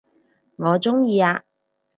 [0.55, 1.43] 我鍾意啊